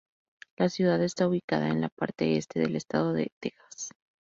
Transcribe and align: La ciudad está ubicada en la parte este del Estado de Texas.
La 0.57 0.67
ciudad 0.67 0.99
está 1.03 1.27
ubicada 1.27 1.67
en 1.69 1.79
la 1.79 1.89
parte 1.89 2.35
este 2.35 2.59
del 2.59 2.75
Estado 2.75 3.13
de 3.13 3.31
Texas. 3.39 3.91